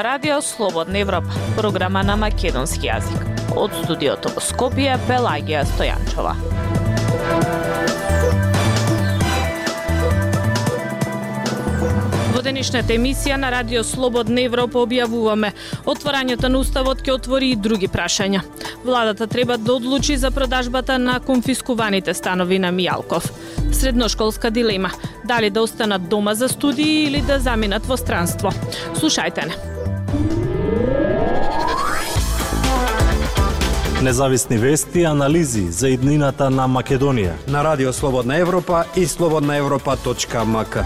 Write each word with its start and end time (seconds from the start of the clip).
ова 0.00 0.04
радио 0.04 0.42
Слободна 0.42 0.98
Европа, 0.98 1.28
програма 1.56 2.00
на 2.02 2.14
македонски 2.16 2.88
јазик. 2.88 3.20
Од 3.52 3.74
студиото 3.82 4.30
во 4.32 4.40
Скопје, 4.40 4.94
Пелагија 5.04 5.66
Стојанчова. 5.68 6.32
Во 12.32 12.40
денешната 12.40 12.96
емисија 12.96 13.36
на 13.36 13.50
Радио 13.52 13.84
Слободна 13.84 14.40
Европа 14.48 14.80
објавуваме 14.80 15.52
отворањето 15.84 16.48
на 16.48 16.64
Уставот 16.64 17.04
ќе 17.04 17.18
отвори 17.18 17.52
и 17.52 17.60
други 17.60 17.88
прашања. 17.88 18.40
Владата 18.84 19.26
треба 19.26 19.58
да 19.58 19.74
одлучи 19.74 20.16
за 20.16 20.30
продажбата 20.30 20.98
на 20.98 21.20
конфискуваните 21.20 22.14
станови 22.14 22.58
на 22.58 22.72
Мијалков. 22.72 23.28
Средношколска 23.72 24.50
дилема– 24.50 24.90
дали 25.30 25.50
да 25.50 25.62
останат 25.62 26.08
дома 26.08 26.34
за 26.34 26.48
студии 26.48 27.04
или 27.04 27.20
да 27.20 27.38
заминат 27.38 27.86
во 27.86 27.96
странство. 27.96 28.50
Слушајте 28.98 29.46
не. 29.46 29.69
Независни 34.02 34.58
вести 34.58 35.00
и 35.00 35.04
анализи 35.04 35.66
за 35.70 35.88
иднината 35.92 36.46
на 36.50 36.64
Македонија. 36.64 37.34
На 37.48 37.60
Радио 37.64 37.92
Слободна 37.92 38.36
Европа 38.36 38.84
и 38.96 39.04
слободнаевропа.мк. 39.06 40.76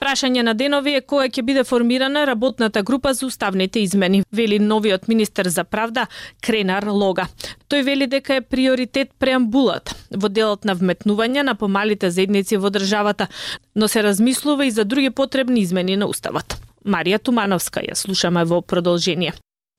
Прашање 0.00 0.42
на 0.42 0.52
денови 0.54 0.92
е 0.98 1.00
која 1.00 1.30
ќе 1.32 1.42
биде 1.42 1.64
формирана 1.64 2.26
работната 2.26 2.82
група 2.82 3.14
за 3.14 3.26
уставните 3.26 3.80
измени, 3.80 4.22
вели 4.32 4.58
новиот 4.58 5.08
министер 5.08 5.48
за 5.48 5.64
правда 5.64 6.06
Кренар 6.42 6.84
Лога. 6.84 7.26
Тој 7.70 7.84
вели 7.84 8.06
дека 8.06 8.34
е 8.34 8.40
приоритет 8.40 9.14
преамбулат 9.18 9.94
во 10.10 10.28
делот 10.28 10.68
на 10.68 10.76
вметнување 10.76 11.42
на 11.42 11.54
помалите 11.54 12.10
заедници 12.10 12.60
во 12.60 12.68
државата, 12.68 13.28
но 13.74 13.88
се 13.88 14.02
размислува 14.02 14.66
и 14.66 14.70
за 14.70 14.84
други 14.84 15.10
потребни 15.10 15.60
измени 15.60 15.96
на 15.96 16.06
уставот. 16.06 16.60
Марија 16.84 17.18
Тумановска 17.18 17.82
ја 17.84 17.94
слушаме 17.98 18.44
во 18.44 18.60
продолжение. 18.62 19.32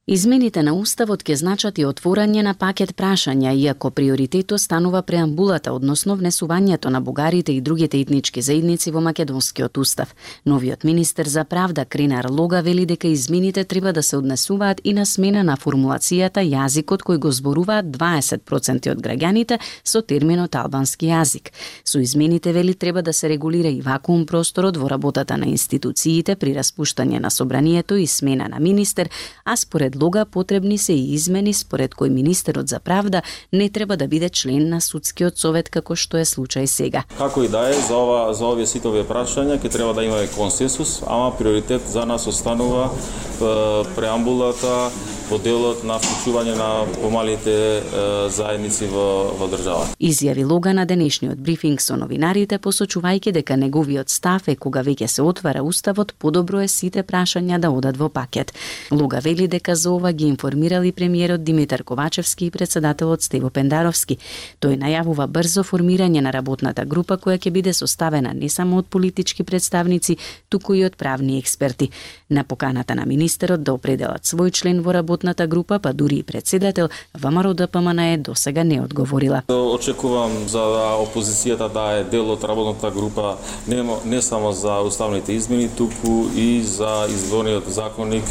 Измените 0.07 0.59
на 0.67 0.73
Уставот 0.75 1.21
ќе 1.23 1.37
значат 1.39 1.77
и 1.79 1.85
отворање 1.87 2.41
на 2.43 2.51
пакет 2.59 2.89
прашања, 2.99 3.53
иако 3.55 3.87
приоритетот 3.95 4.59
станува 4.59 4.99
преамбулата, 5.01 5.71
односно 5.71 6.17
внесувањето 6.19 6.89
на 6.91 6.99
бугарите 7.01 7.53
и 7.55 7.61
другите 7.61 8.01
етнички 8.01 8.41
заедници 8.41 8.91
во 8.91 8.99
Македонскиот 8.99 9.77
Устав. 9.77 10.11
Новиот 10.45 10.83
министер 10.83 11.27
за 11.27 11.45
правда 11.45 11.85
Кринар 11.85 12.25
Лога 12.29 12.61
вели 12.61 12.85
дека 12.85 13.07
измените 13.07 13.63
треба 13.63 13.93
да 13.93 14.03
се 14.03 14.17
однесуваат 14.17 14.81
и 14.83 14.93
на 14.93 15.05
смена 15.05 15.43
на 15.43 15.55
формулацијата 15.55 16.43
јазикот 16.43 16.99
кој 17.07 17.17
го 17.17 17.31
зборуваат 17.31 17.85
20% 17.85 18.91
од 18.91 18.99
граѓаните 18.99 19.59
со 19.85 20.01
терминот 20.01 20.55
албански 20.55 21.07
јазик. 21.15 21.53
Со 21.85 21.99
измените 21.99 22.51
вели 22.51 22.73
треба 22.75 23.01
да 23.01 23.13
се 23.13 23.29
регулира 23.29 23.69
и 23.69 23.81
вакуум 23.81 24.25
просторот 24.25 24.75
во 24.77 24.89
работата 24.89 25.37
на 25.37 25.47
институциите 25.47 26.35
при 26.35 26.51
распуштање 26.53 27.19
на 27.19 27.31
собранието 27.31 27.95
и 27.95 28.07
смена 28.07 28.49
на 28.49 28.59
министер, 28.59 29.09
а 29.45 29.55
според 29.55 29.92
предлога 29.93 30.25
потребни 30.25 30.77
се 30.77 30.93
и 30.93 31.13
измени 31.13 31.53
според 31.53 31.93
кој 31.93 32.09
министерот 32.09 32.67
за 32.67 32.79
правда 32.79 33.21
не 33.53 33.69
треба 33.69 33.97
да 33.97 34.07
биде 34.07 34.29
член 34.29 34.69
на 34.69 34.81
судскиот 34.81 35.37
совет 35.37 35.69
како 35.69 35.93
што 35.95 36.17
е 36.17 36.25
случај 36.25 36.65
сега. 36.65 37.03
Како 37.17 37.43
и 37.43 37.47
да 37.47 37.69
е 37.69 37.73
за 37.77 37.93
ова 37.93 38.33
за 38.33 38.47
овие 38.49 38.65
сите 38.65 38.89
овие 38.89 39.05
прашања 39.05 39.59
ќе 39.61 39.69
треба 39.69 39.93
да 39.93 40.03
имаме 40.03 40.27
консенсус, 40.33 41.03
ама 41.05 41.29
приоритет 41.37 41.85
за 41.85 42.05
нас 42.09 42.25
останува 42.27 42.89
преамбулата 43.95 44.89
во 45.29 45.37
делот 45.39 45.83
на 45.87 45.97
вклучување 46.01 46.53
на 46.57 46.69
помалите 46.99 47.53
заедници 48.29 48.87
во, 48.91 49.31
во 49.39 49.47
држава. 49.51 49.87
Изјави 49.99 50.43
Лога 50.45 50.73
на 50.73 50.85
денешниот 50.85 51.39
брифинг 51.39 51.81
со 51.81 51.95
новинарите 51.97 52.59
посочувајќи 52.59 53.31
дека 53.39 53.57
неговиот 53.57 54.09
став 54.09 54.49
е 54.51 54.55
кога 54.55 54.83
веќе 54.83 55.07
се 55.07 55.21
отвара 55.23 55.63
уставот, 55.63 56.13
подобро 56.19 56.61
е 56.63 56.67
сите 56.67 57.03
прашања 57.03 57.59
да 57.59 57.71
одат 57.71 57.97
во 57.97 58.09
пакет. 58.09 58.53
Лога 58.91 59.21
вели 59.23 59.47
дека 59.47 59.75
за 59.75 59.91
ова 59.91 60.11
ги 60.13 60.27
информирали 60.27 60.91
премиерот 60.91 61.43
Димитар 61.43 61.83
Ковачевски 61.83 62.45
и 62.45 62.51
председателот 62.51 63.23
Стево 63.23 63.49
Пендаровски. 63.49 64.17
Тој 64.61 64.77
најавува 64.81 65.27
брзо 65.27 65.63
формирање 65.63 66.21
на 66.21 66.31
работната 66.31 66.85
група 66.85 67.17
која 67.17 67.39
ќе 67.39 67.51
биде 67.51 67.73
составена 67.73 68.33
не 68.33 68.49
само 68.49 68.77
од 68.83 68.87
политички 68.87 69.43
представници, 69.43 70.17
туку 70.49 70.73
и 70.73 70.85
од 70.85 70.97
правни 70.97 71.39
експерти. 71.39 71.89
На 72.29 72.43
поканата 72.43 72.95
на 72.95 73.05
министерот 73.05 73.63
да 73.63 73.73
определат 73.73 74.23
свој 74.27 74.51
член 74.51 74.81
во 74.81 74.93
работната 75.13 75.47
група, 75.47 75.79
па 75.79 75.93
дури 75.93 76.15
и 76.15 76.23
председател, 76.23 76.89
ВМРО 77.17 77.53
ДПМН 77.53 77.99
е 77.99 78.17
досега 78.17 78.63
не 78.63 78.81
одговорила. 78.81 79.41
Очекувам 79.49 80.31
за 80.47 80.59
опозицијата 81.05 81.69
да 81.69 81.99
е 81.99 82.03
дел 82.03 82.31
од 82.31 82.43
работната 82.43 82.91
група 82.91 83.35
не, 83.67 83.85
не 84.05 84.21
само 84.21 84.51
за 84.51 84.81
уставните 84.81 85.33
измени, 85.33 85.69
туку 85.69 86.25
и 86.35 86.61
за 86.61 87.05
изборниот 87.09 87.69
законник, 87.69 88.23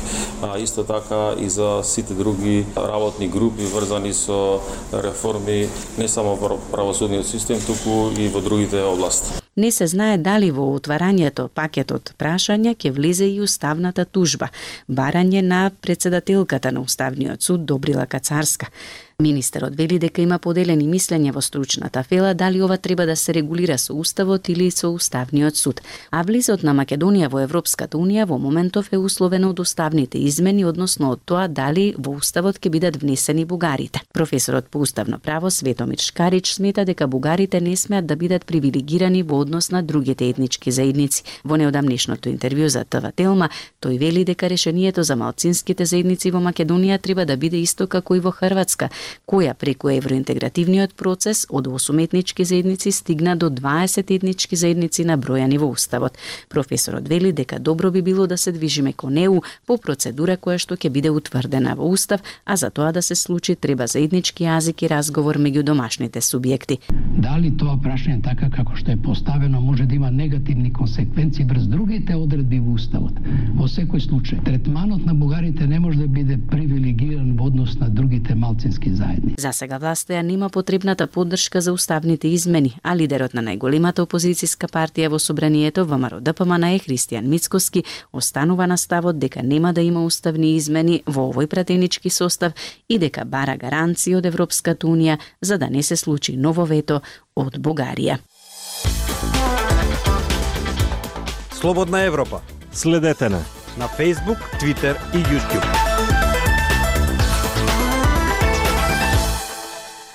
а 0.42 0.58
исто 0.58 0.82
така 0.84 1.34
и 1.38 1.48
за 1.48 1.80
сите 1.84 2.14
други 2.14 2.66
работни 2.76 3.28
групи 3.28 3.62
врзани 3.62 4.12
со 4.12 4.60
реформи 4.92 5.68
не 5.98 6.08
само 6.08 6.34
во 6.34 6.58
правосудниот 6.72 7.26
систем, 7.26 7.60
туку 7.66 8.10
и 8.18 8.28
во 8.28 8.40
другите 8.40 8.82
области. 8.82 9.41
Не 9.56 9.70
се 9.70 9.86
знае 9.86 10.16
дали 10.16 10.48
во 10.50 10.64
отварањето 10.72 11.50
пакетот 11.52 12.14
прашања 12.16 12.72
ќе 12.72 12.92
влезе 12.96 13.26
и 13.28 13.40
уставната 13.44 14.06
тужба, 14.08 14.48
барање 14.88 15.42
на 15.44 15.70
председателката 15.80 16.72
на 16.72 16.80
Уставниот 16.80 17.42
суд 17.42 17.66
Добрила 17.66 18.06
Кацарска. 18.06 18.70
Министерот 19.22 19.76
вели 19.76 19.98
дека 20.02 20.22
има 20.22 20.38
поделени 20.42 20.88
мислења 20.90 21.30
во 21.32 21.40
стручната 21.40 22.02
фела 22.02 22.32
дали 22.34 22.62
ова 22.62 22.76
треба 22.76 23.06
да 23.06 23.14
се 23.16 23.34
регулира 23.34 23.78
со 23.78 23.94
Уставот 23.94 24.48
или 24.48 24.70
со 24.70 24.90
Уставниот 24.90 25.56
суд. 25.56 25.80
А 26.10 26.22
влизот 26.22 26.62
на 26.62 26.74
Македонија 26.74 27.28
во 27.30 27.38
Европската 27.44 27.96
Унија 27.96 28.26
во 28.26 28.38
моментов 28.38 28.88
е 28.92 28.98
условено 28.98 29.50
од 29.50 29.60
уставните 29.60 30.18
измени, 30.18 30.64
односно 30.64 31.12
од 31.12 31.22
тоа 31.24 31.46
дали 31.48 31.94
во 31.98 32.16
Уставот 32.18 32.58
ќе 32.58 32.70
бидат 32.70 32.96
внесени 32.98 33.44
бугарите. 33.44 34.02
Професорот 34.12 34.66
по 34.66 34.80
уставно 34.80 35.18
право 35.18 35.50
Светомир 35.50 35.98
Шкарич 35.98 36.54
смета 36.54 36.84
дека 36.84 37.06
бугарите 37.06 37.60
не 37.60 37.76
смеат 37.76 38.06
да 38.06 38.16
бидат 38.16 38.44
привилегирани 38.44 39.22
во 39.22 39.38
однос 39.38 39.70
на 39.70 39.82
другите 39.82 40.28
етнички 40.28 40.70
заедници. 40.70 41.22
Во 41.44 41.56
неодамнешното 41.56 42.28
интервју 42.28 42.66
за 42.66 42.84
ТВ 42.84 43.12
Телма, 43.14 43.50
тој 43.80 43.98
вели 43.98 44.24
дека 44.24 44.50
решението 44.50 45.02
за 45.02 45.16
малцинските 45.16 45.86
заедници 45.86 46.30
во 46.30 46.42
Македонија 46.42 46.98
треба 46.98 47.24
да 47.24 47.36
биде 47.36 47.62
исто 47.62 47.86
како 47.86 48.16
и 48.16 48.20
во 48.20 48.32
Хрватска, 48.32 48.90
која 49.26 49.54
преку 49.54 49.88
евроинтегративниот 49.88 50.94
процес 50.94 51.46
од 51.50 51.66
8 51.66 52.02
етнички 52.04 52.44
заедници 52.44 52.92
стигна 52.92 53.36
до 53.36 53.50
20 53.50 54.14
етнички 54.14 54.56
заедници 54.56 55.04
на 55.04 55.18
бројани 55.18 55.58
во 55.58 55.66
Уставот. 55.66 56.18
Професорот 56.48 57.08
вели 57.08 57.32
дека 57.32 57.58
добро 57.58 57.90
би 57.90 58.02
било 58.02 58.26
да 58.26 58.38
се 58.38 58.52
движиме 58.52 58.92
кон 58.92 59.16
ЕУ 59.16 59.42
по 59.66 59.78
процедура 59.78 60.36
која 60.36 60.58
што 60.58 60.76
ќе 60.76 60.90
биде 60.90 61.10
утврдена 61.10 61.74
во 61.76 61.88
Устав, 61.88 62.20
а 62.44 62.56
за 62.56 62.70
тоа 62.70 62.92
да 62.92 63.02
се 63.02 63.14
случи 63.14 63.56
треба 63.56 63.86
заеднички 63.86 64.44
јазик 64.44 64.84
и 64.84 64.88
разговор 64.88 65.38
меѓу 65.38 65.62
домашните 65.62 66.20
субјекти. 66.20 66.78
Дали 67.18 67.50
тоа 67.56 67.76
прашање 67.76 68.22
така 68.22 68.50
како 68.50 68.76
што 68.76 68.92
е 68.92 68.96
поставено 68.96 69.60
може 69.60 69.86
да 69.86 69.94
има 69.94 70.10
негативни 70.10 70.72
консеквенции 70.72 71.44
врз 71.44 71.66
другите 71.66 72.14
одредби 72.14 72.60
во 72.60 72.74
Уставот? 72.78 73.18
Во 73.56 73.68
секој 73.68 74.00
случај, 74.00 74.44
третманот 74.44 75.04
на 75.06 75.14
бугарите 75.14 75.66
не 75.66 75.80
може 75.80 75.98
да 75.98 76.06
биде 76.06 76.38
привилегиран 76.50 77.36
во 77.36 77.46
однос 77.50 77.78
на 77.80 77.88
другите 77.90 78.34
малцински 78.34 78.91
заедници. 78.96 79.40
За 79.40 79.52
сега 79.52 79.78
власта 79.78 80.12
ја 80.12 80.22
нема 80.22 80.48
потребната 80.50 81.06
поддршка 81.06 81.60
за 81.60 81.72
уставните 81.72 82.28
измени, 82.28 82.76
а 82.82 82.96
лидерот 82.96 83.34
на 83.34 83.42
најголемата 83.42 84.04
опозицијска 84.06 84.68
партија 84.68 85.08
во 85.08 85.18
собранието 85.18 85.84
ВМРО 85.84 86.20
ДПМН 86.20 86.64
е 86.74 86.78
Христијан 86.78 87.26
Мицкоски 87.26 87.84
останува 88.12 88.66
на 88.66 88.78
ставот 88.78 89.18
дека 89.18 89.42
нема 89.42 89.72
да 89.72 89.80
има 89.80 90.04
уставни 90.04 90.56
измени 90.56 91.02
во 91.06 91.30
овој 91.32 91.46
пратенички 91.46 92.10
состав 92.10 92.52
и 92.88 92.98
дека 92.98 93.24
бара 93.24 93.56
гаранции 93.56 94.14
од 94.14 94.26
Европската 94.26 94.86
унија 94.86 95.18
за 95.40 95.58
да 95.58 95.70
не 95.70 95.82
се 95.82 95.96
случи 95.96 96.36
ново 96.36 96.64
вето 96.64 97.00
од 97.36 97.58
Бугарија. 97.58 98.18
Слободна 101.52 102.02
Европа. 102.02 102.40
Следете 102.72 103.28
на 103.28 103.42
на 103.76 103.88
Facebook, 103.88 104.38
Twitter 104.60 104.96
и 105.14 105.18
YouTube. 105.18 106.21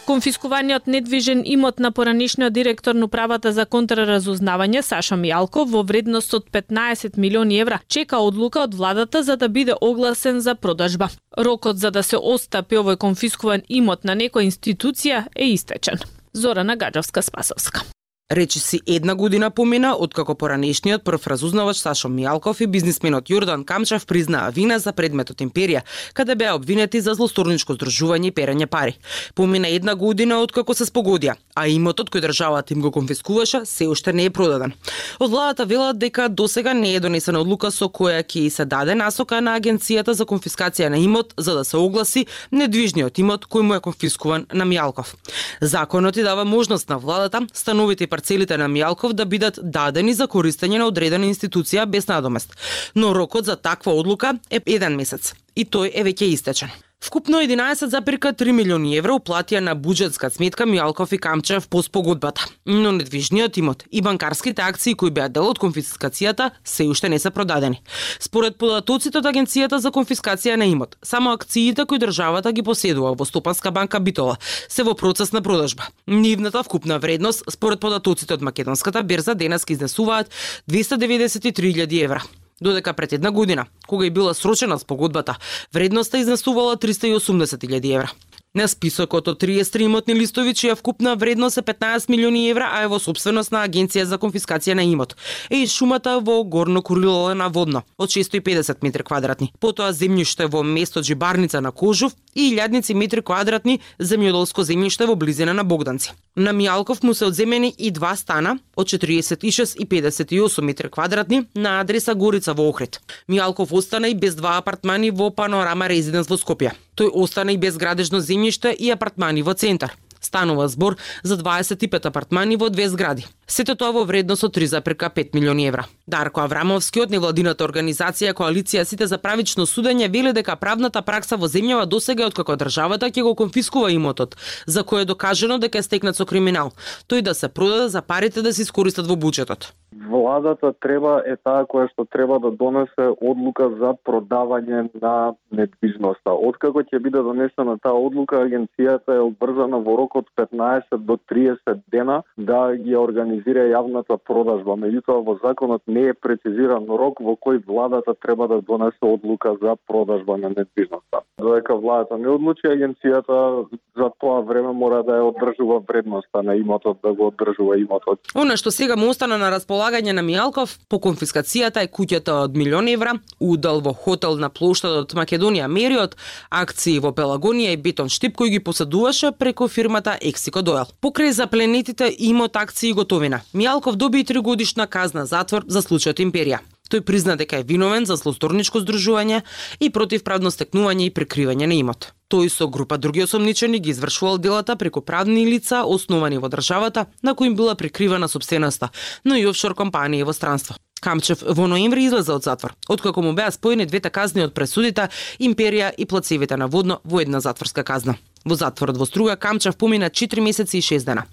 Конфискуваниот 0.08 0.88
недвижен 0.88 1.42
имот 1.46 1.80
на 1.80 1.92
поранишниот 1.92 2.54
директор 2.54 2.96
на 2.96 3.06
управата 3.06 3.52
за 3.52 3.66
контраразузнавање 3.66 4.80
Саша 4.80 5.18
Мијалков 5.20 5.68
во 5.74 5.82
вредност 5.84 6.32
од 6.38 6.48
15 6.54 7.18
милиони 7.20 7.60
евра 7.60 7.82
чека 7.92 8.22
одлука 8.24 8.64
од 8.64 8.78
владата 8.80 9.24
за 9.24 9.36
да 9.36 9.50
биде 9.50 9.76
огласен 9.82 10.40
за 10.40 10.56
продажба. 10.56 11.10
Рокот 11.38 11.84
за 11.84 11.92
да 11.92 12.04
се 12.04 12.16
остапи 12.16 12.80
овој 12.80 12.96
конфискуван 12.96 13.68
имот 13.68 14.08
на 14.08 14.16
некоја 14.16 14.48
институција 14.48 15.26
е 15.36 15.52
истечен. 15.52 16.00
Зора 16.34 16.64
Гаджовска-Спасовска. 16.64 17.97
Речи 18.32 18.60
си 18.60 18.82
една 18.88 19.16
година 19.16 19.52
помина 19.52 19.96
откако 20.00 20.36
поранешниот 20.36 21.04
прв 21.04 21.28
разузнавач 21.28 21.78
Сашо 21.80 22.10
Мијалков 22.12 22.60
и 22.60 22.68
бизнисменот 22.68 23.30
Јордан 23.32 23.64
Камчев 23.64 24.04
признаа 24.06 24.52
вина 24.52 24.80
за 24.84 24.92
предметот 24.92 25.40
Империја, 25.40 25.86
каде 26.14 26.36
беа 26.36 26.58
обвинети 26.60 27.00
за 27.00 27.14
злосторничко 27.16 27.78
здружување 27.78 28.28
и 28.28 28.36
перење 28.36 28.68
пари. 28.68 28.98
Помина 29.34 29.72
една 29.72 29.96
година 29.96 30.42
откако 30.44 30.76
се 30.76 30.84
спогодија, 30.84 31.38
а 31.58 31.66
имотот 31.72 32.12
кој 32.14 32.22
државата 32.28 32.74
им 32.76 32.82
го 32.86 32.92
конфискуваше 32.94 33.64
се 33.66 33.88
уште 33.90 34.14
не 34.14 34.28
е 34.30 34.30
продаден. 34.30 34.74
Од 35.20 35.32
владата 35.32 35.66
велат 35.66 35.98
дека 35.98 36.30
досега 36.30 36.74
не 36.74 36.94
е 36.96 37.00
донесена 37.02 37.42
одлука 37.42 37.72
со 37.74 37.90
која 37.90 38.22
ќе 38.22 38.50
се 38.54 38.66
даде 38.66 38.96
насока 38.96 39.42
на 39.42 39.58
агенцијата 39.58 40.14
за 40.14 40.26
конфискација 40.30 40.90
на 40.94 41.02
имот 41.02 41.34
за 41.38 41.56
да 41.58 41.66
се 41.66 41.78
огласи 41.78 42.28
недвижниот 42.52 43.18
имот 43.18 43.50
кој 43.50 43.66
му 43.66 43.74
е 43.76 43.82
конфискуван 43.82 44.46
на 44.54 44.66
Мијалков. 44.66 45.16
Законот 45.62 46.18
и 46.18 46.24
дава 46.24 46.46
можност 46.46 46.90
на 46.90 46.98
владата 46.98 47.48
становите 47.54 48.04
и 48.04 48.08
парцелите 48.08 48.58
на 48.58 48.70
Мијалков 48.70 49.14
да 49.14 49.26
бидат 49.26 49.60
дадени 49.64 50.14
за 50.14 50.28
користење 50.28 50.78
на 50.78 50.88
одредена 50.88 51.26
институција 51.26 51.86
без 51.86 52.08
надомест, 52.08 52.54
но 52.96 53.16
рокот 53.16 53.46
за 53.46 53.56
таква 53.56 53.94
одлука 53.94 54.38
е 54.50 54.62
еден 54.66 54.96
месец 54.96 55.34
и 55.56 55.66
тој 55.66 55.90
е 55.94 56.04
веќе 56.06 56.30
истечен. 56.34 56.70
Вкупно 57.00 57.38
11,3 57.38 58.52
милиони 58.52 58.96
евра 58.98 59.14
уплатија 59.16 59.60
на 59.62 59.76
буџетска 59.78 60.32
сметка 60.34 60.66
Мијалков 60.66 61.14
и 61.14 61.20
Камчев 61.22 61.68
по 61.70 61.84
спогодбата. 61.86 62.48
Но 62.66 62.92
недвижниот 62.92 63.58
имот 63.58 63.84
и 63.92 64.02
банкарските 64.02 64.62
акции 64.62 64.96
кои 64.96 65.12
беа 65.14 65.30
дел 65.30 65.46
од 65.48 65.62
конфискацијата 65.62 66.50
се 66.66 66.88
уште 66.90 67.10
не 67.10 67.20
се 67.20 67.30
продадени. 67.30 67.84
Според 68.20 68.58
податоците 68.58 69.22
од 69.22 69.30
Агенцијата 69.30 69.78
за 69.78 69.92
конфискација 69.94 70.56
на 70.58 70.66
имот, 70.66 70.98
само 71.04 71.36
акциите 71.38 71.86
кои 71.86 72.02
државата 72.02 72.52
ги 72.52 72.66
поседува 72.66 73.14
во 73.14 73.26
Стопанска 73.30 73.72
банка 73.72 74.00
Битола 74.00 74.40
се 74.68 74.84
во 74.84 74.96
процес 74.96 75.32
на 75.32 75.42
продажба. 75.42 75.88
Нивната 76.08 76.64
вкупна 76.64 77.00
вредност 77.00 77.44
според 77.50 77.80
податоците 77.80 78.34
од 78.34 78.42
македонската 78.42 79.04
берза 79.04 79.36
денес 79.36 79.70
изнесуваат 79.70 80.34
293.000 80.68 82.04
евра 82.04 82.24
додека 82.62 82.94
пред 82.94 83.14
една 83.14 83.32
година, 83.32 83.66
кога 83.88 84.06
и 84.06 84.10
била 84.10 84.34
срочена 84.34 84.80
спогодбата, 84.80 85.38
вредноста 85.74 86.18
изнесувала 86.18 86.78
380.000 86.78 87.96
евра. 87.96 88.12
На 88.58 88.66
списокот 88.68 89.28
од 89.28 89.44
33 89.44 89.86
имотни 89.86 90.16
листови 90.18 90.56
чија 90.58 90.74
вкупна 90.80 91.12
вредност 91.16 91.60
е 91.60 91.62
15 91.62 92.10
милиони 92.10 92.48
евра, 92.50 92.70
а 92.74 92.82
е 92.82 92.88
во 92.90 92.98
собственост 92.98 93.52
на 93.54 93.62
Агенција 93.68 94.08
за 94.10 94.18
конфискација 94.18 94.74
на 94.74 94.86
имот. 94.88 95.14
Е 95.52 95.60
и 95.62 95.68
шумата 95.68 96.16
во 96.26 96.40
Горно 96.44 96.82
Курилове 96.82 97.36
на 97.36 97.52
Водно 97.54 97.84
од 97.98 98.10
650 98.10 98.82
метри 98.82 99.04
квадратни. 99.04 99.52
Потоа 99.60 99.92
земјиште 99.94 100.48
во 100.50 100.64
место 100.64 101.04
Джибарница 101.06 101.62
на 101.62 101.72
Кожув 101.72 102.16
и 102.34 102.50
илјадници 102.50 102.96
метри 102.98 103.22
квадратни 103.22 103.80
земјоделско 104.00 104.66
земјиште 104.66 105.06
во 105.06 105.16
близина 105.16 105.54
на 105.54 105.64
Богданци. 105.64 106.16
На 106.36 106.50
Мијалков 106.50 107.04
му 107.04 107.14
се 107.14 107.26
одземени 107.26 107.76
и 107.78 107.92
два 107.92 108.16
стана 108.16 108.58
од 108.78 108.88
46 108.88 109.76
и 109.82 109.86
58 109.86 110.62
метри 110.62 110.90
квадратни 110.90 111.44
на 111.56 111.80
адреса 111.82 112.14
Горица 112.14 112.54
во 112.54 112.70
Охрид. 112.70 113.02
Мијалков 113.28 113.74
остана 113.74 114.08
и 114.08 114.16
без 114.16 114.36
два 114.36 114.58
апартмани 114.58 115.12
во 115.12 115.32
Панорама 115.32 115.90
Резиденс 115.90 116.30
во 116.30 116.38
Скопје. 116.38 116.78
Тој 116.96 117.10
остана 117.14 117.52
и 117.52 117.58
без 117.58 117.78
градежно 117.78 118.22
земјиште 118.22 118.72
и 118.72 118.92
апартмани 118.94 119.42
во 119.42 119.54
центар. 119.54 119.98
Станува 120.28 120.68
збор 120.68 120.98
за 121.24 121.38
25 121.38 122.06
апартмани 122.06 122.58
во 122.60 122.70
две 122.70 122.90
згради. 122.90 123.28
Сето 123.48 123.78
тоа 123.80 123.94
во 123.96 124.04
вредност 124.04 124.44
од 124.44 124.58
3,5 124.58 125.32
милиони 125.34 125.70
евра. 125.72 125.86
Дарко 126.08 126.44
Аврамовски 126.44 127.06
од 127.06 127.14
невладината 127.16 127.64
организација 127.64 128.36
Коалиција 128.36 128.84
Сите 128.84 129.08
за 129.08 129.18
правично 129.24 129.64
судење 129.64 130.12
вели 130.12 130.34
дека 130.36 130.58
правната 130.60 131.02
пракса 131.02 131.40
во 131.40 131.48
земјава 131.48 131.88
досега 131.88 132.28
откако 132.28 132.58
државата 132.60 133.08
ќе 133.08 133.24
го 133.24 133.36
конфискува 133.40 133.94
имотот, 133.96 134.36
за 134.68 134.84
кој 134.84 135.06
е 135.06 135.10
докажено 135.14 135.60
дека 135.64 135.80
е 135.80 135.88
стекнат 135.88 136.20
со 136.20 136.28
криминал, 136.28 136.74
тој 137.08 137.24
да 137.24 137.34
се 137.34 137.48
продаде 137.48 137.88
за 137.90 138.02
парите 138.02 138.44
да 138.44 138.54
се 138.54 138.68
искористат 138.68 139.08
во 139.08 139.16
буџетот. 139.16 139.72
Владата 140.10 140.74
треба 140.84 141.22
е 141.26 141.38
таа 141.40 141.64
која 141.66 141.88
што 141.94 142.04
треба 142.12 142.40
да 142.44 142.52
донесе 142.52 143.08
одлука 143.22 143.70
за 143.80 143.94
продавање 144.06 144.90
на 145.02 145.34
недвижноста. 145.52 146.36
Откако 146.36 146.84
ќе 146.84 147.00
биде 147.00 147.24
донесена 147.24 147.78
таа 147.80 147.96
одлука, 147.96 148.44
агенцијата 148.44 149.16
е 149.16 149.24
обрзана 149.24 149.80
во 149.80 149.96
рок 149.98 150.17
од 150.18 150.28
15 150.38 150.98
до 150.98 151.18
30 151.32 151.82
дена 151.92 152.22
да 152.38 152.76
ги 152.76 152.96
организира 152.96 153.68
јавната 153.70 154.18
продажба. 154.18 154.78
Меѓутоа 154.78 155.24
во 155.26 155.38
законот 155.44 155.82
не 155.88 156.10
е 156.12 156.14
прецизиран 156.14 156.86
рок 156.88 157.22
во 157.22 157.36
кој 157.36 157.64
владата 157.68 158.14
треба 158.22 158.48
да 158.48 158.62
донесе 158.62 159.02
одлука 159.02 159.56
за 159.62 159.76
продажба 159.88 160.38
на 160.38 160.50
недвижноста. 160.50 161.22
Додека 161.40 161.76
владата 161.76 162.18
не 162.18 162.30
одлучи, 162.30 162.68
агенцијата 162.68 163.66
за 163.96 164.10
тоа 164.20 164.42
време 164.42 164.74
мора 164.74 165.04
да 165.04 165.20
ја 165.20 165.30
одржува 165.30 165.80
вредноста 165.88 166.44
на 166.44 166.56
имотот, 166.56 166.98
да 167.04 167.14
го 167.14 167.28
одржува 167.28 167.78
имотот. 167.78 168.20
Она 168.36 168.58
што 168.58 168.72
сега 168.72 168.96
му 168.96 169.10
остана 169.10 169.38
на 169.38 169.52
располагање 169.54 170.14
на 170.14 170.24
Мијалков 170.26 170.78
по 170.90 170.98
конфискацијата 170.98 171.84
е 171.86 171.92
куќата 171.92 172.44
од 172.46 172.58
милион 172.58 172.88
евра, 172.90 173.18
удел 173.40 173.82
во 173.82 173.94
хотел 173.94 174.38
на 174.38 174.50
плоштадот 174.50 175.14
Македонија 175.14 175.68
Мериот, 175.68 176.18
акции 176.50 177.00
во 177.00 177.14
Пелагонија 177.14 177.74
и 177.74 177.82
Бетон 177.82 178.10
Штип 178.10 178.38
кој 178.38 178.58
ги 178.58 178.60
поседуваше 178.64 179.32
преку 179.32 179.68
фирмата 179.98 180.18
Ексико 180.22 180.62
Доел. 180.62 180.86
Покрај 181.02 181.32
запленетите 181.32 182.14
имот 182.20 182.56
акции 182.56 182.90
и 182.90 182.94
готовина, 182.94 183.42
Мијалков 183.54 183.96
доби 183.96 184.20
и 184.20 184.24
тригодишна 184.24 184.88
казна 184.88 185.26
затвор 185.26 185.64
за 185.68 185.82
случајот 185.82 186.20
Империја. 186.22 186.60
Тој 186.90 187.02
призна 187.02 187.36
дека 187.36 187.58
е 187.58 187.64
виновен 187.64 188.06
за 188.06 188.16
злосторничко 188.16 188.80
здружување 188.80 189.42
и 189.80 189.90
противправно 189.90 190.52
стекнување 190.52 191.08
и 191.08 191.14
прикривање 191.14 191.68
на 191.68 191.74
имот. 191.74 192.14
Тој 192.30 192.50
со 192.50 192.68
група 192.68 192.98
други 192.98 193.24
осомничени 193.24 193.80
ги 193.80 193.90
извршувал 193.90 194.38
делата 194.38 194.76
преку 194.76 195.02
правни 195.02 195.46
лица 195.46 195.84
основани 195.84 196.38
во 196.38 196.50
државата 196.50 197.06
на 197.24 197.34
кои 197.36 197.48
им 197.48 197.56
била 197.56 197.76
прикривана 197.76 198.28
собственоста, 198.28 198.90
но 199.26 199.36
и 199.36 199.46
офшор 199.46 199.76
компании 199.76 200.24
во 200.24 200.34
странство. 200.34 200.76
Камчев 201.02 201.42
во 201.42 201.68
ноември 201.68 202.06
излезе 202.06 202.34
од 202.34 202.44
затвор, 202.44 202.74
откако 202.90 203.22
му 203.22 203.34
беа 203.34 203.52
споени 203.52 203.86
двете 203.86 204.10
казни 204.10 204.44
од 204.44 204.54
пресудите 204.54 205.10
Империја 205.40 205.92
и 205.98 206.06
плацевите 206.06 206.58
на 206.58 206.68
Водно 206.68 207.00
во 207.04 207.22
една 207.22 207.40
затворска 207.40 207.84
казна. 207.84 208.18
Во 208.46 208.56
затворот 208.56 208.98
во 208.98 209.06
Струга 209.06 209.36
Камчев 209.36 209.76
помина 209.78 210.10
4 210.10 210.42
месеци 210.42 210.78
и 210.78 210.82
6 210.82 211.06
дена. 211.06 211.26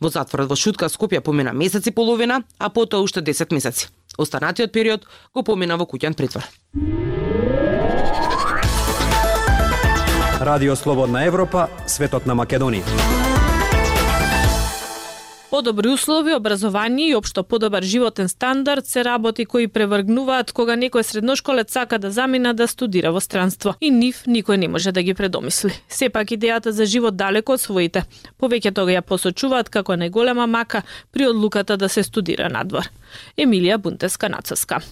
Во 0.00 0.10
затворот 0.10 0.48
во 0.48 0.56
Шутка 0.56 0.86
Скопје 0.86 1.20
помина 1.20 1.52
месец 1.52 1.86
и 1.86 1.90
половина, 1.90 2.44
а 2.58 2.68
потоа 2.70 3.00
уште 3.00 3.20
10 3.20 3.52
месеци. 3.52 3.88
Останатиот 4.18 4.72
период 4.72 5.06
го 5.34 5.42
помина 5.42 5.76
во 5.76 5.84
куќен 5.84 6.14
притвор. 6.14 6.44
Радио 10.40 10.74
Слободна 10.76 11.24
Европа, 11.24 11.70
светот 11.86 12.26
на 12.26 12.34
Македонија. 12.34 13.33
Подобри 15.54 15.88
услови, 15.88 16.34
образование 16.34 17.08
и 17.08 17.14
општо 17.14 17.44
подобар 17.44 17.82
животен 17.82 18.28
стандард 18.28 18.86
се 18.86 19.04
работи 19.04 19.44
кои 19.44 19.68
превргнуваат 19.68 20.50
кога 20.50 20.74
некој 20.74 21.06
средношколец 21.06 21.70
сака 21.70 22.00
да 22.02 22.10
замина 22.10 22.54
да 22.58 22.66
студира 22.66 23.12
во 23.14 23.22
странство. 23.22 23.76
И 23.80 23.92
нив 23.94 24.24
никој 24.26 24.58
не 24.58 24.68
може 24.68 24.90
да 24.90 25.02
ги 25.06 25.14
предомисли. 25.14 25.70
Сепак 25.88 26.34
идејата 26.34 26.74
за 26.74 26.90
живот 26.90 27.14
далеко 27.14 27.54
од 27.54 27.62
своите. 27.62 28.02
Повеќе 28.34 28.74
тога 28.74 28.98
ја 28.98 29.06
посочуваат 29.06 29.70
како 29.70 29.94
најголема 29.94 30.50
мака 30.50 30.82
при 31.12 31.30
одлуката 31.30 31.76
да 31.76 31.88
се 31.88 32.02
студира 32.02 32.50
надвор. 32.50 32.90
Емилија 33.38 33.78
Бунтеска 33.78 34.28
Нацаска. 34.28 34.82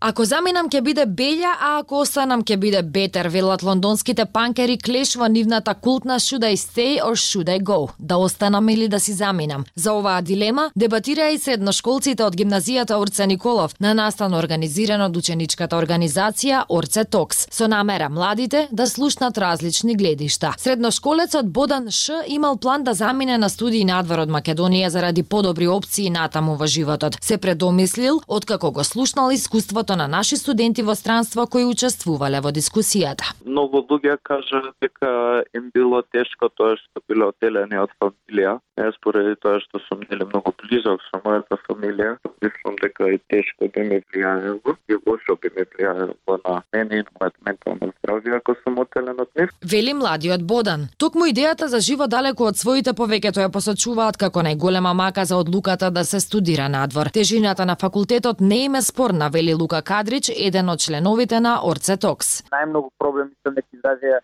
Ако 0.00 0.22
заминам 0.24 0.68
ќе 0.70 0.78
биде 0.86 1.04
белја, 1.10 1.56
а 1.58 1.68
ако 1.80 2.04
останам 2.04 2.44
ќе 2.46 2.54
биде 2.62 2.84
бетер, 2.86 3.26
велат 3.34 3.64
лондонските 3.66 4.28
панкери 4.30 4.76
клеш 4.78 5.16
во 5.18 5.26
нивната 5.26 5.72
култна 5.74 6.20
Should 6.22 6.44
I 6.46 6.54
Stay 6.54 7.00
or 7.02 7.16
Should 7.18 7.48
I 7.50 7.58
Go? 7.58 7.88
Да 7.98 8.16
останам 8.16 8.68
или 8.68 8.86
да 8.88 9.00
си 9.00 9.12
заминам? 9.12 9.64
За 9.74 9.92
оваа 9.92 10.22
дилема 10.22 10.70
дебатира 10.76 11.30
и 11.34 11.38
средношколците 11.38 12.22
од 12.22 12.36
гимназијата 12.38 12.94
Орце 12.94 13.26
Николов 13.26 13.74
на 13.80 13.94
настан 13.94 14.34
организиран 14.38 15.02
од 15.02 15.16
ученичката 15.16 15.74
организација 15.74 16.62
Орце 16.68 17.04
Токс, 17.04 17.48
со 17.50 17.66
намера 17.66 18.08
младите 18.08 18.68
да 18.70 18.86
слушнат 18.86 19.38
различни 19.38 19.96
гледишта. 19.96 20.54
Средношколецот 20.58 21.50
Бодан 21.50 21.90
Ш 21.90 22.22
имал 22.28 22.56
план 22.56 22.84
да 22.84 22.94
замине 22.94 23.38
на 23.38 23.50
студии 23.50 23.84
надвор 23.84 24.22
од 24.22 24.30
Македонија 24.30 24.94
заради 24.94 25.22
подобри 25.22 25.66
опции 25.66 26.10
натаму 26.10 26.54
во 26.54 26.66
животот. 26.66 27.18
Се 27.20 27.38
предомислил 27.38 28.22
откако 28.28 28.70
го 28.70 28.84
слушнал 28.84 29.30
искуството 29.30 29.87
многото 29.88 29.96
на 29.96 30.08
наши 30.08 30.36
студенти 30.36 30.82
во 30.82 30.94
странство 30.94 31.46
кои 31.46 31.64
учествувале 31.64 32.40
во 32.40 32.50
дискусијата. 32.52 33.24
Многу 33.46 33.80
луѓе 33.88 34.18
кажа 34.22 34.60
дека 34.82 35.44
им 35.54 35.70
било 35.74 36.02
тешко 36.12 36.48
тоа 36.48 36.76
што 36.76 37.00
биле 37.08 37.24
отделени 37.24 37.78
од 37.78 37.90
фамилија. 38.00 38.58
Јас 38.76 38.98
поради 39.00 39.34
тоа 39.40 39.60
што 39.60 39.80
сум 39.88 40.04
нели 40.10 40.24
многу 40.24 40.52
близок 40.62 41.00
со 41.08 41.20
мојата 41.24 41.56
фамилија, 41.64 42.18
мислам 42.42 42.76
дека 42.82 43.04
да 43.04 43.12
и 43.16 43.18
тешко 43.32 43.68
би 43.72 43.80
ми 43.88 44.00
влијаело 44.12 44.76
и 44.88 44.94
лошо 45.06 45.36
би 45.42 45.48
ми 45.56 45.64
влијаело 45.72 46.36
на 46.44 46.62
мене 46.72 47.00
и 47.00 47.02
на 47.06 47.12
мојата 47.20 47.38
ментална 47.46 47.92
здравје 48.16 48.40
ако 48.40 48.54
сум 48.62 48.78
отделен 48.78 49.20
од 49.20 49.28
нив. 49.36 49.50
Вели 49.72 49.94
младиот 49.94 50.42
Бодан. 50.42 50.88
Токму 50.98 51.28
идејата 51.28 51.68
за 51.68 51.80
живот 51.80 52.10
далеку 52.10 52.48
од 52.48 52.56
своите 52.56 52.94
повеќето 52.96 53.44
ја 53.44 53.52
посочуваат 53.52 54.16
како 54.16 54.40
најголема 54.40 54.94
мака 54.94 55.24
за 55.24 55.36
одлуката 55.36 55.90
да 55.90 56.04
се 56.04 56.20
студира 56.20 56.68
надвор. 56.68 57.10
Тежината 57.12 57.66
на 57.66 57.76
факултетот 57.76 58.40
не 58.40 58.64
им 58.64 58.74
е 58.74 58.82
спорна, 58.82 59.30
вели 59.30 59.54
Лука 59.54 59.82
Кадрич, 59.82 60.30
еден 60.36 60.68
од 60.68 60.80
членовите 60.80 61.40
на 61.40 61.58
Орце 61.64 61.96
Токс. 61.96 62.42
Најмногу 62.52 62.90
проблеми 62.98 63.34
што 63.40 63.52
neki 63.52 63.78
изразија 63.78 64.18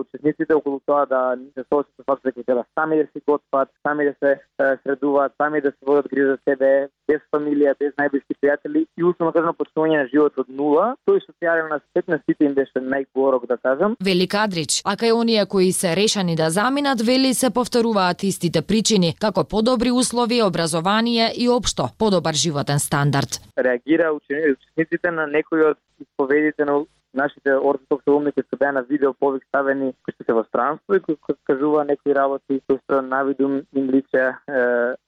учесниците 0.00 0.54
околу 0.54 0.80
тоа 0.86 1.06
да 1.06 1.36
не 1.36 1.50
се 1.54 1.64
соочат 1.68 1.92
со 1.96 2.04
факт 2.06 2.22
дека 2.24 2.42
треба 2.42 2.64
сами 2.78 2.96
да 2.96 3.06
се 3.12 3.20
готват, 3.26 3.68
сами 3.86 4.04
да 4.04 4.14
се 4.22 4.40
средуваат, 4.82 5.32
сами 5.42 5.60
да 5.60 5.70
се 5.70 5.86
водат 5.86 6.08
грижа 6.08 6.36
за 6.36 6.38
себе, 6.48 6.88
без 7.08 7.22
фамилија, 7.34 7.74
без 7.78 7.92
најблиски 8.00 8.36
пријатели 8.40 8.86
и 8.96 9.04
условно 9.04 9.32
кажано 9.32 9.54
почнување 9.58 10.02
на 10.02 10.08
живот 10.12 10.38
од 10.38 10.48
нула. 10.48 10.94
Тој 11.08 11.22
социјален 11.26 11.74
аспект 11.76 12.08
на 12.08 12.18
сите 12.24 12.44
им 12.44 12.54
беше 12.54 12.80
најгорок 13.26 13.46
да 13.46 13.56
кажам. 13.56 13.96
Вели 14.00 14.26
Кадрич, 14.26 14.82
а 14.84 14.96
кај 14.96 15.12
оние 15.12 15.46
кои 15.46 15.72
се 15.72 15.96
решени 15.96 16.36
да 16.36 16.50
заминат, 16.50 17.00
вели 17.00 17.34
се 17.34 17.50
повторуваат 17.50 18.22
истите 18.22 18.62
причини, 18.62 19.14
како 19.18 19.44
подобри 19.44 19.90
услови, 19.90 20.42
образование 20.42 21.32
и 21.36 21.48
општо 21.48 21.88
подобар 21.98 22.34
животен 22.34 22.78
стандард. 22.78 23.40
Реагира 23.58 24.12
учениците 24.12 25.10
на 25.10 25.26
некои 25.26 25.62
од 25.62 25.78
исповедите 26.00 26.64
на 26.64 26.84
нашите 27.16 27.50
ортодокси 27.54 28.10
умни 28.10 28.32
кои 28.32 28.42
се 28.42 28.56
беа 28.56 28.72
на 28.72 28.82
видео 28.82 29.14
повик 29.14 29.42
ставени 29.48 29.92
кои 30.04 30.14
се 30.26 30.32
во 30.32 30.44
странство 30.44 30.94
и 30.94 31.00
кои 31.00 31.16
кажува 31.44 31.84
некои 31.84 32.14
работи 32.14 32.60
кои 32.68 32.78
се 32.90 33.02
навидум 33.02 33.62
им 33.76 33.90
лице 33.90 34.34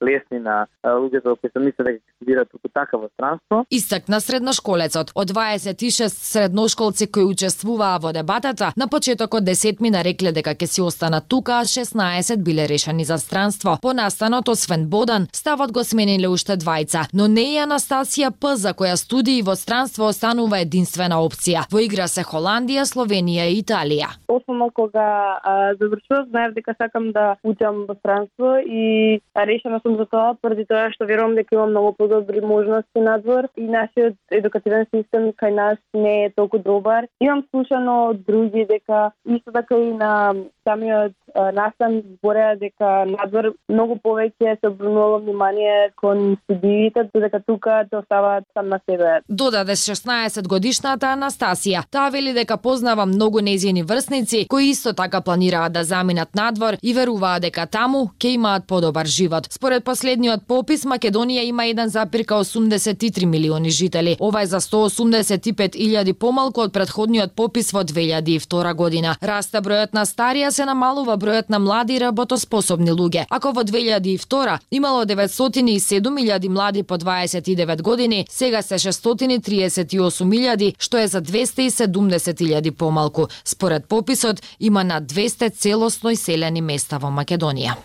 лесни 0.03 0.39
на 0.39 0.67
луѓето 0.85 1.35
кои 1.39 1.49
се 1.53 1.59
мислат 1.59 1.85
дека 1.87 1.99
се 2.19 2.25
видат 2.25 2.49
туку 2.51 2.67
така 2.73 2.97
во 2.97 3.09
странство. 3.13 3.65
Истакна 3.71 4.21
средношколецот 4.21 5.11
од 5.15 5.31
26 5.31 6.07
средношколци 6.07 7.11
кои 7.11 7.23
учествуваа 7.23 7.99
во 7.99 8.13
дебатата, 8.13 8.73
на 8.77 8.87
почетокот 8.87 9.43
10 9.43 9.81
ми 9.81 9.89
нарекле 9.89 10.31
дека 10.31 10.55
ќе 10.55 10.65
си 10.65 10.81
останат 10.81 11.27
тука, 11.27 11.61
16 11.65 12.43
биле 12.43 12.67
решени 12.69 13.05
за 13.05 13.17
странство. 13.17 13.77
По 13.81 13.93
настанот 13.93 14.47
освен 14.47 14.87
Бодан, 14.87 15.27
ставот 15.33 15.71
го 15.71 15.83
смениле 15.83 16.27
уште 16.27 16.57
двајца, 16.57 17.07
но 17.13 17.27
не 17.27 17.53
и 17.53 17.59
Анастасија 17.59 18.31
П 18.31 18.55
за 18.55 18.73
која 18.73 18.95
студии 18.95 19.41
во 19.41 19.55
странство 19.55 20.09
останува 20.09 20.59
единствена 20.59 21.19
опција. 21.21 21.65
Во 21.71 21.79
игра 21.79 21.98
се 22.07 22.23
Холандија, 22.23 22.85
Словенија 22.85 23.49
и 23.49 23.61
Италија. 23.63 24.09
Основно 24.27 24.69
кога 24.71 25.39
завршував, 25.79 26.27
знаев 26.29 26.53
дека 26.53 26.75
сакам 26.81 27.11
да 27.11 27.35
учам 27.43 27.85
во 27.89 27.95
странство 27.95 28.57
и 28.59 29.19
решена 29.35 29.79
сум 29.83 29.97
за 29.97 30.05
тоа 30.05 30.35
поради 30.41 30.65
тоа 30.65 30.91
што 30.93 31.05
верувам 31.05 31.35
дека 31.35 31.55
има 31.55 31.65
многу 31.67 31.93
подобри 31.97 32.41
можности 32.41 32.99
надвор 32.99 33.49
и 33.57 33.67
нашиот 33.67 34.15
едукативен 34.31 34.85
систем 34.93 35.31
кај 35.33 35.55
нас 35.55 35.77
не 35.93 36.25
е 36.25 36.31
толку 36.35 36.59
добар. 36.59 37.07
Имам 37.19 37.43
слушано 37.51 38.09
од 38.09 38.23
други 38.25 38.65
дека 38.69 39.11
исто 39.25 39.51
така 39.51 39.75
и 39.75 39.93
на 39.93 40.33
самиот 40.67 41.13
настан 41.53 42.01
збореа 42.17 42.55
дека 42.59 43.05
надвор 43.09 43.53
многу 43.69 43.97
повеќе 44.03 44.57
се 44.59 44.67
обрнувало 44.67 45.19
внимание 45.19 45.91
кон 45.95 46.37
студиите, 46.43 47.09
додека 47.13 47.41
тука 47.47 47.85
те 47.89 47.97
оставаат 47.97 48.43
сам 48.53 48.69
на 48.69 48.79
себе. 48.89 49.21
Додаде 49.29 49.75
16 49.75 50.47
годишната 50.47 51.13
Анастасија. 51.15 51.83
Таа 51.91 52.09
вели 52.09 52.33
дека 52.33 52.57
познава 52.57 53.05
многу 53.05 53.41
незини 53.41 53.83
врсници 53.83 54.45
кои 54.49 54.69
исто 54.69 54.93
така 54.93 55.21
планираат 55.21 55.73
да 55.73 55.83
заминат 55.83 56.35
надвор 56.35 56.73
и 56.83 56.93
веруваат 56.93 57.41
дека 57.41 57.65
таму 57.65 58.11
ќе 58.19 58.35
имаат 58.37 58.67
подобар 58.67 59.05
живот. 59.05 59.47
Според 59.49 59.83
последниот 59.83 60.45
попис 60.47 60.85
Македонија 60.85 61.43
има 61.43 61.63
1,83 61.63 63.25
милиони 63.25 63.69
жители. 63.69 64.17
Ова 64.19 64.41
е 64.41 64.45
за 64.45 64.61
185.000 64.61 66.13
помалку 66.13 66.61
од 66.61 66.73
предходниот 66.73 67.33
попис 67.33 67.73
во 67.73 67.81
2002 67.81 68.73
година. 68.73 69.15
Расте 69.21 69.57
бројот 69.57 69.93
на 69.93 70.05
старија 70.05 70.51
се 70.51 70.65
намалува 70.65 71.17
бројот 71.17 71.49
на 71.49 71.59
млади 71.59 71.99
работоспособни 71.99 72.91
луѓе. 72.91 73.25
Ако 73.29 73.51
во 73.51 73.63
2002 73.63 74.59
имало 74.71 75.05
907.000 75.05 76.49
млади 76.49 76.83
по 76.83 76.97
29 76.97 77.81
години, 77.81 78.25
сега 78.29 78.61
се 78.61 78.75
638.000, 78.75 80.75
што 80.77 80.97
е 80.97 81.07
за 81.07 81.21
200. 81.21 81.68
270.000 81.69 82.71
помалку. 82.71 83.27
Според 83.43 83.85
пописот 83.85 84.41
има 84.59 84.83
на 84.83 85.01
200 85.01 85.49
целосно 85.49 86.11
иселени 86.11 86.61
места 86.61 86.99
во 86.99 87.09
Македонија. 87.09 87.75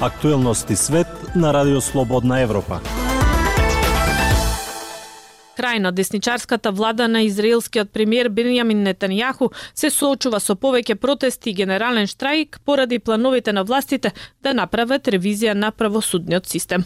Актуелности 0.00 0.76
свет 0.76 1.08
на 1.34 1.52
Радио 1.52 1.80
Слободна 1.80 2.40
Европа. 2.40 2.80
Крајно, 5.56 5.90
десничарската 5.90 6.70
влада 6.70 7.08
на 7.08 7.22
израелскиот 7.24 7.90
премиер 7.90 8.28
Бенјамин 8.28 8.84
Нетанјаху 8.84 9.48
се 9.74 9.88
соочува 9.90 10.40
со 10.40 10.52
повеќе 10.54 10.98
протести 11.00 11.50
и 11.50 11.56
генерален 11.62 12.06
штрајк 12.12 12.60
поради 12.64 12.98
плановите 12.98 13.52
на 13.56 13.64
властите 13.64 14.12
да 14.42 14.52
направат 14.52 15.08
ревизија 15.08 15.54
на 15.54 15.70
правосудниот 15.70 16.46
систем. 16.46 16.84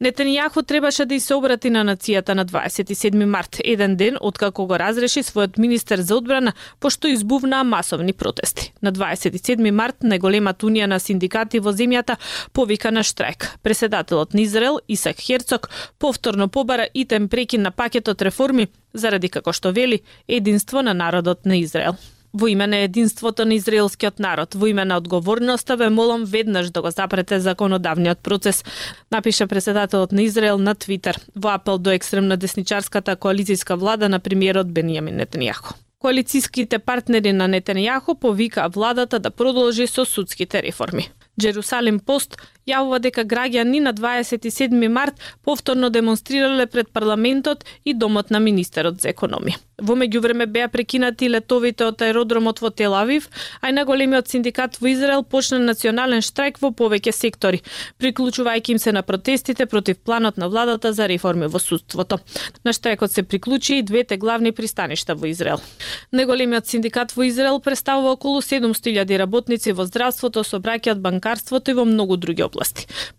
Нетанијаху 0.00 0.62
требаше 0.62 1.04
да 1.04 1.14
и 1.14 1.20
се 1.20 1.34
обрати 1.36 1.68
на 1.70 1.82
нацијата 1.84 2.32
на 2.32 2.46
27 2.48 3.24
март, 3.28 3.58
еден 3.64 3.96
ден 4.00 4.14
откако 4.20 4.64
го 4.66 4.78
разреши 4.80 5.20
својот 5.20 5.58
министер 5.60 6.00
за 6.00 6.16
одбрана, 6.16 6.54
пошто 6.80 7.08
избувнаа 7.08 7.64
масовни 7.68 8.12
протести. 8.12 8.72
На 8.80 8.92
27 8.96 9.70
март 9.70 10.00
најголемата 10.00 10.64
унија 10.64 10.86
на 10.88 10.96
синдикати 10.98 11.60
во 11.60 11.74
земјата 11.76 12.16
повика 12.52 12.90
на 12.90 13.02
штрајк. 13.04 13.44
Преседателот 13.62 14.32
на 14.32 14.40
Израел, 14.40 14.78
Исак 14.88 15.20
Херцог, 15.20 15.68
повторно 15.98 16.48
побара 16.48 16.88
итем 16.94 17.28
прекин 17.28 17.62
на 17.62 17.70
пакетот 17.70 18.22
реформи, 18.22 18.68
заради 18.94 19.28
како 19.28 19.52
што 19.52 19.68
вели, 19.68 20.00
единство 20.28 20.80
на 20.80 20.94
народот 20.94 21.44
на 21.44 21.60
Израел. 21.60 22.00
Во 22.32 22.46
име 22.46 22.66
на 22.66 22.76
единството 22.76 23.44
на 23.44 23.54
израелскиот 23.54 24.18
народ, 24.18 24.54
во 24.54 24.66
име 24.70 24.84
на 24.84 24.96
одговорноста 24.96 25.76
ве 25.76 25.88
молам 25.90 26.24
веднаш 26.24 26.70
да 26.70 26.82
го 26.82 26.90
запрете 26.90 27.40
законодавниот 27.40 28.18
процес, 28.18 28.64
напиша 29.10 29.46
преседателот 29.46 30.12
на 30.12 30.22
Израел 30.22 30.58
на 30.58 30.74
Твитер 30.74 31.18
во 31.34 31.54
апел 31.54 31.78
до 31.78 31.90
екстремна 31.90 32.36
десничарската 32.36 33.16
коалицијска 33.16 33.74
влада 33.74 34.08
на 34.08 34.20
премиерот 34.20 34.66
Бенијамин 34.66 35.18
Нетанијаху. 35.18 35.74
Коалицијските 36.00 36.78
партнери 36.78 37.32
на 37.32 37.48
Нетанијаху 37.48 38.14
повика 38.14 38.68
владата 38.68 39.18
да 39.18 39.30
продолжи 39.30 39.86
со 39.86 40.04
судските 40.04 40.62
реформи. 40.62 41.10
Джерусалим 41.40 42.00
Пост 42.00 42.36
јавува 42.70 43.00
дека 43.00 43.24
граѓани 43.24 43.80
на 43.80 43.92
27 43.94 44.88
март 44.88 45.20
повторно 45.44 45.90
демонстрирале 45.90 46.66
пред 46.66 46.90
парламентот 46.90 47.64
и 47.84 47.94
домот 47.94 48.30
на 48.30 48.40
министерот 48.40 49.00
за 49.00 49.12
економија. 49.12 49.58
Во 49.80 49.94
меѓувреме 49.96 50.44
беа 50.46 50.68
прекинати 50.68 51.28
летовите 51.32 51.86
од 51.88 52.02
аеродромот 52.04 52.60
во 52.60 52.68
Телавив, 52.70 53.30
а 53.60 53.70
и 53.70 53.72
наголемиот 53.72 54.28
синдикат 54.28 54.76
во 54.80 54.90
Израел 54.92 55.22
почна 55.24 55.58
национален 55.58 56.20
штрајк 56.20 56.60
во 56.60 56.70
повеќе 56.76 57.14
сектори, 57.16 57.62
приклучувајќи 57.98 58.76
им 58.76 58.78
се 58.78 58.92
на 58.92 59.02
протестите 59.02 59.66
против 59.66 59.98
планот 60.04 60.36
на 60.36 60.48
владата 60.48 60.92
за 60.92 61.08
реформи 61.08 61.48
во 61.48 61.58
судството. 61.58 62.20
На 62.64 62.76
штрајкот 62.76 63.08
се 63.08 63.22
приклучи 63.22 63.78
и 63.78 63.82
двете 63.82 64.16
главни 64.16 64.52
пристаништа 64.52 65.14
во 65.14 65.30
Израел. 65.32 65.64
Најголемиот 66.12 66.68
синдикат 66.68 67.16
во 67.16 67.24
Израел 67.28 67.60
представува 67.60 68.12
околу 68.12 68.44
700.000 68.44 69.16
работници 69.16 69.72
во 69.72 69.88
здравството, 69.88 70.44
собраќајот, 70.44 71.00
банкарството 71.00 71.70
и 71.70 71.74
во 71.74 71.84
многу 71.88 72.16
други 72.16 72.42
области. 72.42 72.59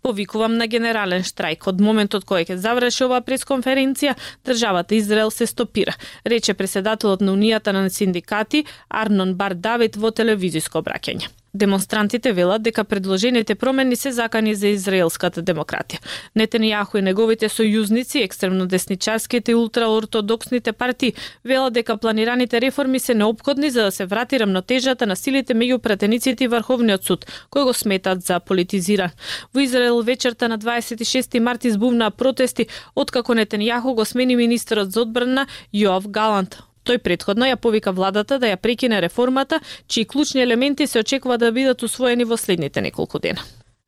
Повикувам 0.02 0.56
на 0.56 0.66
генерален 0.66 1.26
штрајк. 1.26 1.68
Од 1.68 1.80
моментот 1.80 2.24
кој 2.28 2.46
ќе 2.48 2.58
заврши 2.62 3.04
оваа 3.08 3.22
пресконференција, 3.26 4.16
државата 4.46 4.94
Израел 4.94 5.30
се 5.30 5.46
стопира, 5.46 5.94
рече 6.24 6.54
председателот 6.54 7.20
на 7.20 7.32
Унијата 7.32 7.72
на 7.72 7.90
синдикати 7.90 8.64
Арнон 8.88 9.34
Бар 9.34 9.54
Давид 9.54 9.96
во 9.96 10.10
телевизиско 10.10 10.82
обраќање. 10.82 11.41
Демонстрантите 11.54 12.32
велат 12.32 12.62
дека 12.62 12.84
предложените 12.84 13.54
промени 13.54 13.96
се 13.96 14.12
закани 14.12 14.54
за 14.54 14.70
израелската 14.72 15.42
демократија. 15.42 16.00
Нетанијаху 16.32 16.96
и 16.96 17.02
неговите 17.04 17.50
сојузници, 17.52 18.22
екстремно 18.24 18.64
десничарските 18.66 19.52
и 19.52 19.54
ултраортодоксните 19.54 20.72
партии, 20.72 21.12
велат 21.44 21.74
дека 21.74 21.96
планираните 21.96 22.60
реформи 22.60 23.00
се 23.00 23.14
необходни 23.14 23.70
за 23.70 23.84
да 23.84 23.92
се 23.92 24.06
врати 24.06 24.40
рамнотежата 24.40 25.06
на 25.06 25.16
силите 25.16 25.54
меѓу 25.54 25.78
пратениците 25.78 26.44
и 26.44 26.48
Врховниот 26.48 27.04
суд, 27.04 27.28
кој 27.52 27.68
го 27.68 27.76
сметат 27.76 28.24
за 28.24 28.40
политизиран. 28.40 29.12
Во 29.52 29.60
Израел 29.60 30.00
вечерта 30.02 30.48
на 30.48 30.58
26 30.58 31.38
март 31.38 31.64
избувнаа 31.64 32.10
протести 32.10 32.68
откако 32.96 33.36
Нетанијаху 33.36 33.92
го 33.94 34.04
смени 34.04 34.36
министерот 34.36 34.92
за 34.92 35.02
одбрана 35.02 35.46
Јоав 35.74 36.08
Галант. 36.08 36.62
Тој 36.84 36.98
предходно 36.98 37.46
ја 37.46 37.56
повика 37.56 37.92
владата 37.92 38.38
да 38.38 38.46
ја 38.50 38.56
прекине 38.56 39.00
реформата, 39.00 39.60
чии 39.86 40.04
клучни 40.04 40.42
елементи 40.42 40.86
се 40.86 41.00
очекува 41.00 41.38
да 41.38 41.52
бидат 41.52 41.82
усвоени 41.82 42.24
во 42.24 42.36
следните 42.36 42.80
неколку 42.80 43.18
дена. 43.18 43.42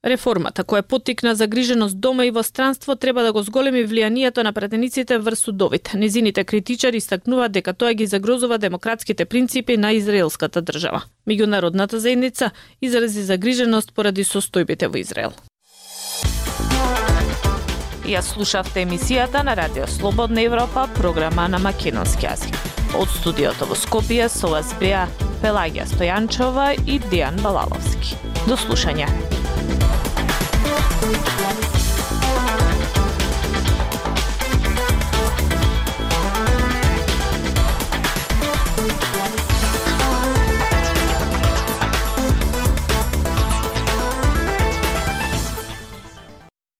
Реформата, 0.04 0.64
која 0.64 0.82
потикна 0.82 1.32
загриженост 1.34 1.96
дома 2.00 2.26
и 2.26 2.30
во 2.30 2.42
странство, 2.42 2.94
треба 2.96 3.22
да 3.22 3.32
го 3.32 3.42
зголеми 3.42 3.86
влијанието 3.88 4.44
на 4.44 4.52
претениците 4.52 5.18
врз 5.18 5.38
судовите. 5.38 5.96
Незините 5.96 6.44
критичари 6.44 6.96
истакнуваат 6.96 7.52
дека 7.52 7.72
тоа 7.72 7.94
ги 7.94 8.06
загрозува 8.06 8.58
демократските 8.58 9.24
принципи 9.24 9.76
на 9.76 9.92
израелската 9.92 10.62
држава. 10.62 11.02
Меѓународната 11.26 11.96
заедница 11.96 12.50
изрази 12.82 13.22
загриженост 13.22 13.94
поради 13.94 14.24
состојбите 14.24 14.92
во 14.92 15.00
Израел. 15.00 15.32
Ја 18.04 18.20
слушавте 18.20 18.84
емисијата 18.84 19.42
на 19.42 19.56
Радио 19.56 19.86
Слободна 19.86 20.42
Европа, 20.42 20.88
програма 20.94 21.48
на 21.48 21.58
македонски 21.58 22.26
јазик. 22.26 22.83
Од 22.94 23.10
студиото 23.10 23.66
во 23.66 23.74
Скопје 23.74 24.28
со 24.30 24.52
вас 24.52 24.70
беа 24.78 25.04
Пелагија 25.42 25.86
Стојанчова 25.90 26.70
и 26.86 27.00
Дијан 27.10 27.42
Балаловски. 27.42 28.14
До 28.46 28.54
слушање. 28.54 29.08